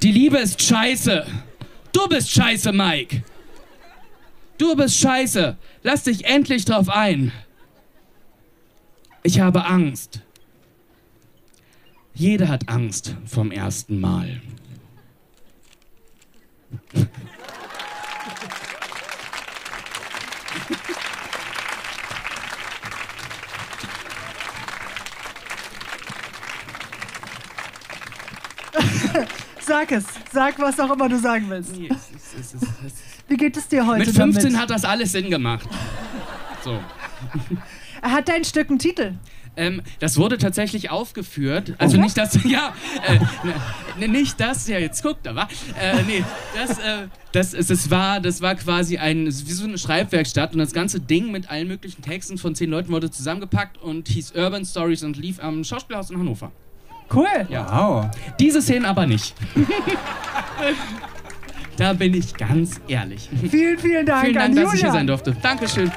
Die 0.00 0.12
Liebe 0.12 0.38
ist 0.38 0.62
scheiße. 0.62 1.26
Du 1.92 2.08
bist 2.08 2.30
scheiße, 2.30 2.72
Mike. 2.72 3.22
Du 4.62 4.76
bist 4.76 4.96
scheiße. 5.00 5.56
Lass 5.82 6.04
dich 6.04 6.24
endlich 6.24 6.64
drauf 6.64 6.88
ein. 6.88 7.32
Ich 9.24 9.40
habe 9.40 9.64
Angst. 9.64 10.20
Jeder 12.14 12.46
hat 12.46 12.68
Angst 12.68 13.16
vom 13.26 13.50
ersten 13.50 13.98
Mal. 13.98 14.40
Sag 29.72 29.90
es. 29.90 30.04
Sag, 30.30 30.58
was 30.58 30.78
auch 30.78 30.92
immer 30.92 31.08
du 31.08 31.18
sagen 31.18 31.46
willst. 31.48 31.72
Wie 33.26 33.36
geht 33.38 33.56
es 33.56 33.68
dir 33.68 33.86
heute? 33.86 34.04
Mit 34.04 34.14
15 34.14 34.42
damit? 34.42 34.58
hat 34.58 34.68
das 34.68 34.84
alles 34.84 35.12
Sinn 35.12 35.30
gemacht. 35.30 35.66
So. 36.62 36.78
Hat 38.02 38.28
dein 38.28 38.44
Stück 38.44 38.68
einen 38.68 38.78
Titel? 38.78 39.14
Ähm, 39.56 39.80
das 39.98 40.18
wurde 40.18 40.36
tatsächlich 40.36 40.90
aufgeführt. 40.90 41.74
Also 41.78 41.96
nicht 41.96 42.18
das, 42.18 42.38
ja, 42.44 42.74
äh, 43.06 43.18
ne, 43.98 44.08
nicht 44.08 44.38
das, 44.38 44.68
ja, 44.68 44.78
jetzt 44.78 45.02
guckt 45.02 45.26
aber. 45.26 45.48
Äh, 45.80 46.02
nee, 46.02 46.24
das, 46.54 46.78
äh, 46.78 47.06
das, 47.32 47.54
es, 47.54 47.70
es 47.70 47.90
war, 47.90 48.20
das 48.20 48.42
war 48.42 48.56
quasi 48.56 48.98
ein, 48.98 49.26
wie 49.26 49.52
so 49.52 49.64
eine 49.64 49.78
Schreibwerkstatt 49.78 50.52
und 50.52 50.58
das 50.58 50.72
ganze 50.72 51.00
Ding 51.00 51.30
mit 51.30 51.48
allen 51.48 51.68
möglichen 51.68 52.02
Texten 52.02 52.36
von 52.36 52.54
zehn 52.54 52.68
Leuten 52.68 52.90
wurde 52.92 53.10
zusammengepackt 53.10 53.78
und 53.78 54.08
hieß 54.08 54.32
Urban 54.32 54.66
Stories 54.66 55.02
und 55.02 55.16
lief 55.16 55.42
am 55.42 55.64
Schauspielhaus 55.64 56.10
in 56.10 56.18
Hannover. 56.18 56.52
Cool. 57.12 57.46
Ja. 57.48 57.66
Wow. 57.70 58.06
Diese 58.38 58.60
Szenen 58.62 58.84
aber 58.84 59.06
nicht. 59.06 59.34
da 61.76 61.92
bin 61.92 62.14
ich 62.14 62.34
ganz 62.34 62.80
ehrlich. 62.88 63.28
Vielen, 63.50 63.78
vielen 63.78 64.06
Dank. 64.06 64.24
Vielen 64.24 64.34
Dank, 64.34 64.56
dass 64.56 64.74
ich 64.74 64.80
hier 64.80 64.92
sein 64.92 65.06
durfte. 65.06 65.36
Dankeschön. 65.42 65.90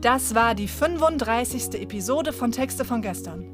Das 0.00 0.34
war 0.34 0.56
die 0.56 0.66
35. 0.66 1.80
Episode 1.80 2.32
von 2.32 2.50
Texte 2.50 2.84
von 2.84 3.02
gestern. 3.02 3.44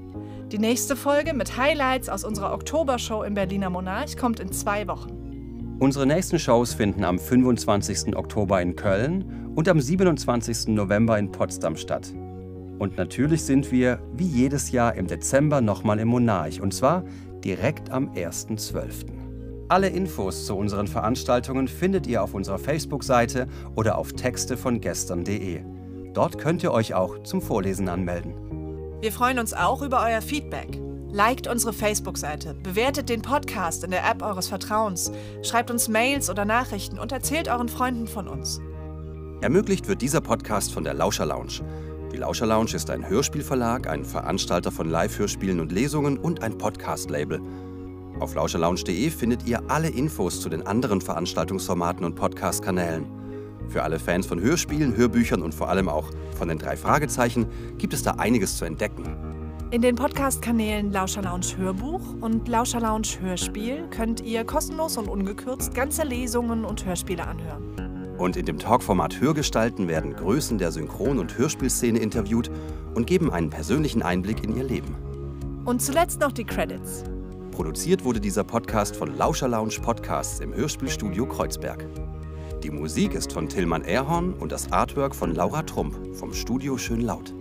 Die 0.50 0.58
nächste 0.58 0.96
Folge 0.96 1.34
mit 1.34 1.58
Highlights 1.58 2.08
aus 2.08 2.24
unserer 2.24 2.54
Oktobershow 2.54 3.22
im 3.22 3.34
Berliner 3.34 3.68
Monarch 3.68 4.16
kommt 4.16 4.40
in 4.40 4.50
zwei 4.50 4.88
Wochen. 4.88 5.76
Unsere 5.78 6.06
nächsten 6.06 6.38
Shows 6.38 6.72
finden 6.72 7.04
am 7.04 7.18
25. 7.18 8.16
Oktober 8.16 8.62
in 8.62 8.74
Köln 8.74 9.47
und 9.58 9.68
am 9.68 9.80
27. 9.80 10.68
November 10.68 11.18
in 11.18 11.32
Potsdam 11.32 11.74
statt. 11.74 12.14
Und 12.78 12.96
natürlich 12.96 13.42
sind 13.42 13.72
wir, 13.72 13.98
wie 14.12 14.24
jedes 14.24 14.70
Jahr 14.70 14.94
im 14.94 15.08
Dezember, 15.08 15.60
nochmal 15.60 15.98
im 15.98 16.06
Monarch 16.06 16.60
und 16.60 16.72
zwar 16.72 17.02
direkt 17.42 17.90
am 17.90 18.12
1.12. 18.12 19.06
Alle 19.66 19.88
Infos 19.88 20.46
zu 20.46 20.54
unseren 20.54 20.86
Veranstaltungen 20.86 21.66
findet 21.66 22.06
ihr 22.06 22.22
auf 22.22 22.34
unserer 22.34 22.60
Facebook-Seite 22.60 23.48
oder 23.74 23.98
auf 23.98 24.12
texte 24.12 24.56
von 24.56 24.80
gestern.de. 24.80 25.62
Dort 26.14 26.38
könnt 26.38 26.62
ihr 26.62 26.70
euch 26.70 26.94
auch 26.94 27.24
zum 27.24 27.42
Vorlesen 27.42 27.88
anmelden. 27.88 28.34
Wir 29.00 29.10
freuen 29.10 29.40
uns 29.40 29.54
auch 29.54 29.82
über 29.82 30.04
euer 30.06 30.22
Feedback. 30.22 30.80
Liked 31.10 31.48
unsere 31.48 31.72
Facebook-Seite, 31.72 32.54
bewertet 32.54 33.08
den 33.08 33.22
Podcast 33.22 33.82
in 33.82 33.90
der 33.90 34.08
App 34.08 34.22
eures 34.22 34.46
Vertrauens, 34.46 35.10
schreibt 35.42 35.72
uns 35.72 35.88
Mails 35.88 36.30
oder 36.30 36.44
Nachrichten 36.44 37.00
und 37.00 37.10
erzählt 37.10 37.48
euren 37.48 37.68
Freunden 37.68 38.06
von 38.06 38.28
uns. 38.28 38.60
Ermöglicht 39.40 39.86
wird 39.86 40.02
dieser 40.02 40.20
Podcast 40.20 40.72
von 40.72 40.82
der 40.82 40.94
Lauscher 40.94 41.24
Lounge. 41.24 41.60
Die 42.12 42.16
Lauscher 42.16 42.46
Lounge 42.46 42.74
ist 42.74 42.90
ein 42.90 43.08
Hörspielverlag, 43.08 43.86
ein 43.86 44.04
Veranstalter 44.04 44.72
von 44.72 44.90
Live-Hörspielen 44.90 45.60
und 45.60 45.70
Lesungen 45.70 46.18
und 46.18 46.42
ein 46.42 46.58
Podcast-Label. 46.58 47.40
Auf 48.18 48.34
lauscherlounge.de 48.34 49.10
findet 49.10 49.46
ihr 49.46 49.62
alle 49.70 49.90
Infos 49.90 50.40
zu 50.40 50.48
den 50.48 50.66
anderen 50.66 51.00
Veranstaltungsformaten 51.00 52.04
und 52.04 52.16
Podcast-Kanälen. 52.16 53.06
Für 53.68 53.84
alle 53.84 54.00
Fans 54.00 54.26
von 54.26 54.40
Hörspielen, 54.40 54.96
Hörbüchern 54.96 55.42
und 55.42 55.54
vor 55.54 55.68
allem 55.68 55.88
auch 55.88 56.10
von 56.36 56.48
den 56.48 56.58
drei 56.58 56.76
Fragezeichen 56.76 57.46
gibt 57.78 57.94
es 57.94 58.02
da 58.02 58.12
einiges 58.12 58.56
zu 58.56 58.64
entdecken. 58.64 59.04
In 59.70 59.82
den 59.82 59.94
Podcast-Kanälen 59.94 60.90
Lauscher 60.90 61.22
Lounge 61.22 61.56
Hörbuch 61.56 62.02
und 62.20 62.48
Lauscher 62.48 62.80
Lounge 62.80 63.20
Hörspiel 63.20 63.86
könnt 63.90 64.20
ihr 64.20 64.42
kostenlos 64.42 64.96
und 64.96 65.06
ungekürzt 65.06 65.74
ganze 65.74 66.02
Lesungen 66.02 66.64
und 66.64 66.84
Hörspiele 66.84 67.24
anhören. 67.24 67.87
Und 68.18 68.36
in 68.36 68.44
dem 68.44 68.58
Talkformat 68.58 69.20
Hörgestalten 69.20 69.86
werden 69.86 70.14
Größen 70.14 70.58
der 70.58 70.72
Synchron- 70.72 71.18
und 71.18 71.38
Hörspielszene 71.38 72.00
interviewt 72.00 72.50
und 72.94 73.06
geben 73.06 73.30
einen 73.32 73.48
persönlichen 73.48 74.02
Einblick 74.02 74.42
in 74.42 74.56
ihr 74.56 74.64
Leben. 74.64 74.96
Und 75.64 75.80
zuletzt 75.80 76.18
noch 76.20 76.32
die 76.32 76.44
Credits. 76.44 77.04
Produziert 77.52 78.04
wurde 78.04 78.20
dieser 78.20 78.42
Podcast 78.42 78.96
von 78.96 79.16
Lauscher 79.16 79.46
Lounge 79.46 79.76
Podcasts 79.80 80.40
im 80.40 80.52
Hörspielstudio 80.52 81.26
Kreuzberg. 81.26 81.86
Die 82.64 82.70
Musik 82.70 83.14
ist 83.14 83.32
von 83.32 83.48
Tillmann 83.48 83.84
Erhorn 83.84 84.32
und 84.34 84.50
das 84.50 84.72
Artwork 84.72 85.14
von 85.14 85.34
Laura 85.34 85.62
Trump 85.62 85.96
vom 86.16 86.34
Studio 86.34 86.76
Schön 86.76 87.02
Laut. 87.02 87.32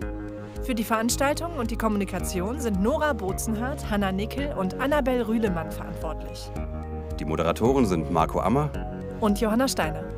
Für 0.64 0.76
die 0.76 0.84
Veranstaltung 0.84 1.56
und 1.56 1.72
die 1.72 1.76
Kommunikation 1.76 2.60
sind 2.60 2.80
Nora 2.80 3.14
Bozenhardt, 3.14 3.90
Hanna 3.90 4.12
Nickel 4.12 4.54
und 4.56 4.74
Annabel 4.74 5.22
Rühlemann 5.22 5.72
verantwortlich. 5.72 6.50
Die 7.18 7.24
Moderatoren 7.24 7.84
sind 7.84 8.12
Marco 8.12 8.38
Ammer 8.38 8.70
und 9.20 9.40
Johanna 9.40 9.66
Steiner. 9.66 10.17